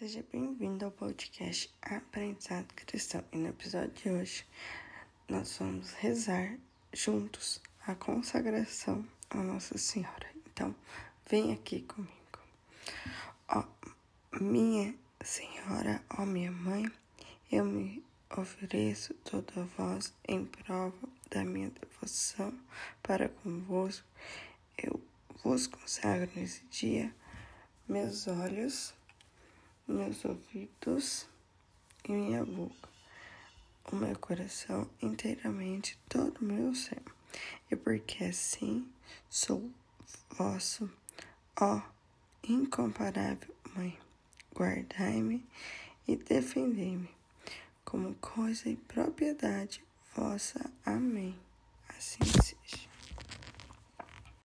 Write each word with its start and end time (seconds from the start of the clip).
Seja 0.00 0.24
bem-vindo 0.32 0.86
ao 0.86 0.90
podcast 0.90 1.70
Aprendizado 1.82 2.72
Cristão. 2.74 3.22
E 3.30 3.36
no 3.36 3.48
episódio 3.48 3.90
de 3.90 4.08
hoje, 4.08 4.46
nós 5.28 5.58
vamos 5.58 5.92
rezar 5.92 6.56
juntos 6.90 7.60
a 7.86 7.94
consagração 7.94 9.06
à 9.28 9.36
Nossa 9.42 9.76
Senhora. 9.76 10.26
Então, 10.46 10.74
vem 11.28 11.52
aqui 11.52 11.82
comigo. 11.82 12.38
Ó, 13.46 13.62
minha 14.40 14.94
Senhora, 15.22 16.02
ó 16.16 16.24
minha 16.24 16.50
Mãe, 16.50 16.90
eu 17.52 17.66
me 17.66 18.02
ofereço 18.34 19.12
toda 19.22 19.52
a 19.60 19.64
vós 19.64 20.14
em 20.26 20.46
prova 20.46 21.08
da 21.30 21.44
minha 21.44 21.68
devoção 21.78 22.58
para 23.02 23.28
convosco. 23.28 24.06
Eu 24.82 24.98
vos 25.44 25.66
consagro 25.66 26.30
nesse 26.34 26.64
dia 26.70 27.14
meus 27.86 28.26
olhos 28.28 28.94
meus 29.90 30.24
ouvidos 30.24 31.28
e 32.08 32.12
minha 32.12 32.44
boca, 32.44 32.88
o 33.92 33.96
meu 33.96 34.18
coração 34.18 34.88
inteiramente, 35.02 35.98
todo 36.08 36.38
o 36.38 36.44
meu 36.44 36.74
ser. 36.74 37.02
E 37.70 37.76
porque 37.76 38.24
assim 38.24 38.88
sou 39.28 39.70
vosso, 40.30 40.90
ó 41.60 41.82
incomparável 42.42 43.54
Mãe, 43.76 43.96
guardai-me 44.54 45.46
e 46.08 46.16
defendei-me 46.16 47.08
como 47.84 48.14
coisa 48.16 48.68
e 48.68 48.76
propriedade 48.76 49.82
vossa. 50.14 50.70
Amém. 50.84 51.38
Assim 51.88 52.24
se 52.42 52.49